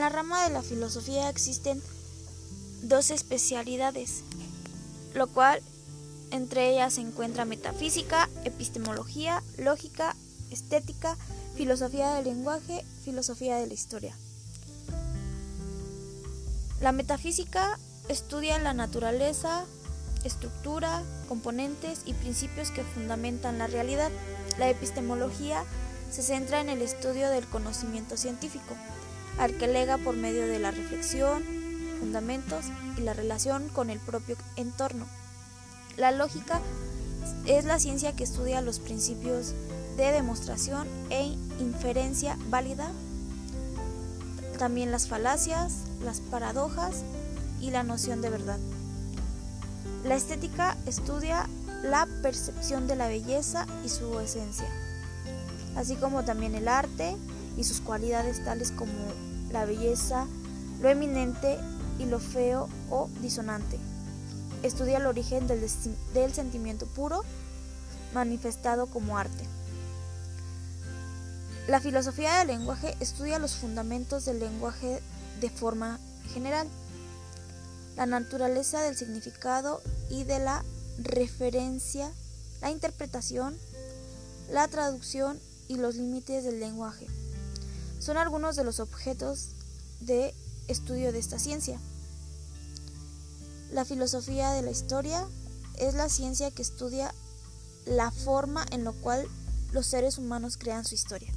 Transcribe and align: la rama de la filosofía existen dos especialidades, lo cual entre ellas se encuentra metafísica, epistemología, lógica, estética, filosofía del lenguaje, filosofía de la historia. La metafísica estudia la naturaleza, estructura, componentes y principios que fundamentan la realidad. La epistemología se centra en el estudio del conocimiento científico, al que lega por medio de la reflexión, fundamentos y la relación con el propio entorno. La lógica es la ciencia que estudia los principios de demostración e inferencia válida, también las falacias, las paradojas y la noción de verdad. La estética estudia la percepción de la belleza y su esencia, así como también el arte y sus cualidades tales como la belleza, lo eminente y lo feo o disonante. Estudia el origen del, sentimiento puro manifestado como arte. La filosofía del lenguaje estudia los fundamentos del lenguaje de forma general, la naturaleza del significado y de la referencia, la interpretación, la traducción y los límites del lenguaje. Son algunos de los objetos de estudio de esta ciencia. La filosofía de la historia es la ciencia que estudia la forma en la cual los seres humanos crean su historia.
la 0.00 0.08
rama 0.08 0.44
de 0.44 0.50
la 0.50 0.62
filosofía 0.62 1.28
existen 1.28 1.82
dos 2.82 3.10
especialidades, 3.10 4.22
lo 5.14 5.26
cual 5.26 5.62
entre 6.30 6.70
ellas 6.70 6.94
se 6.94 7.00
encuentra 7.00 7.44
metafísica, 7.44 8.28
epistemología, 8.44 9.42
lógica, 9.58 10.16
estética, 10.50 11.16
filosofía 11.54 12.14
del 12.14 12.24
lenguaje, 12.24 12.84
filosofía 13.04 13.56
de 13.56 13.66
la 13.66 13.74
historia. 13.74 14.16
La 16.80 16.92
metafísica 16.92 17.78
estudia 18.08 18.58
la 18.58 18.74
naturaleza, 18.74 19.64
estructura, 20.24 21.02
componentes 21.28 22.02
y 22.04 22.14
principios 22.14 22.70
que 22.70 22.82
fundamentan 22.82 23.58
la 23.58 23.66
realidad. 23.66 24.10
La 24.58 24.68
epistemología 24.68 25.64
se 26.10 26.22
centra 26.22 26.60
en 26.60 26.68
el 26.68 26.82
estudio 26.82 27.30
del 27.30 27.46
conocimiento 27.46 28.16
científico, 28.16 28.74
al 29.38 29.56
que 29.56 29.66
lega 29.66 29.98
por 29.98 30.16
medio 30.16 30.46
de 30.46 30.58
la 30.58 30.70
reflexión, 30.70 31.42
fundamentos 32.00 32.66
y 32.96 33.00
la 33.00 33.14
relación 33.14 33.68
con 33.68 33.90
el 33.90 33.98
propio 33.98 34.36
entorno. 34.56 35.06
La 35.96 36.12
lógica 36.12 36.60
es 37.46 37.64
la 37.64 37.78
ciencia 37.78 38.14
que 38.14 38.24
estudia 38.24 38.60
los 38.60 38.78
principios 38.78 39.54
de 39.96 40.12
demostración 40.12 40.88
e 41.10 41.36
inferencia 41.60 42.36
válida, 42.50 42.90
también 44.58 44.90
las 44.90 45.08
falacias, 45.08 45.84
las 46.04 46.20
paradojas 46.20 47.02
y 47.60 47.70
la 47.70 47.82
noción 47.82 48.20
de 48.20 48.30
verdad. 48.30 48.58
La 50.04 50.16
estética 50.16 50.76
estudia 50.86 51.48
la 51.82 52.06
percepción 52.22 52.86
de 52.86 52.96
la 52.96 53.08
belleza 53.08 53.66
y 53.84 53.88
su 53.88 54.18
esencia, 54.20 54.68
así 55.76 55.96
como 55.96 56.24
también 56.24 56.54
el 56.54 56.68
arte 56.68 57.16
y 57.56 57.64
sus 57.64 57.80
cualidades 57.80 58.44
tales 58.44 58.70
como 58.70 58.92
la 59.54 59.64
belleza, 59.64 60.26
lo 60.82 60.90
eminente 60.90 61.58
y 61.98 62.04
lo 62.04 62.18
feo 62.18 62.68
o 62.90 63.08
disonante. 63.22 63.78
Estudia 64.62 64.98
el 64.98 65.06
origen 65.06 65.46
del, 65.46 66.34
sentimiento 66.34 66.86
puro 66.86 67.22
manifestado 68.12 68.86
como 68.86 69.16
arte. 69.16 69.44
La 71.68 71.80
filosofía 71.80 72.38
del 72.38 72.48
lenguaje 72.48 72.96
estudia 73.00 73.38
los 73.38 73.54
fundamentos 73.54 74.24
del 74.24 74.40
lenguaje 74.40 75.00
de 75.40 75.50
forma 75.50 76.00
general, 76.32 76.66
la 77.96 78.06
naturaleza 78.06 78.82
del 78.82 78.96
significado 78.96 79.80
y 80.10 80.24
de 80.24 80.40
la 80.40 80.64
referencia, 80.98 82.10
la 82.60 82.70
interpretación, 82.70 83.56
la 84.50 84.66
traducción 84.66 85.38
y 85.68 85.76
los 85.76 85.94
límites 85.94 86.42
del 86.42 86.58
lenguaje. 86.58 87.06
Son 88.04 88.18
algunos 88.18 88.54
de 88.54 88.64
los 88.64 88.80
objetos 88.80 89.52
de 90.00 90.34
estudio 90.68 91.10
de 91.10 91.18
esta 91.18 91.38
ciencia. 91.38 91.80
La 93.72 93.86
filosofía 93.86 94.50
de 94.50 94.60
la 94.60 94.70
historia 94.70 95.26
es 95.78 95.94
la 95.94 96.10
ciencia 96.10 96.50
que 96.50 96.60
estudia 96.60 97.14
la 97.86 98.10
forma 98.10 98.66
en 98.72 98.84
la 98.84 98.92
cual 98.92 99.26
los 99.72 99.86
seres 99.86 100.18
humanos 100.18 100.58
crean 100.58 100.84
su 100.84 100.94
historia. 100.94 101.32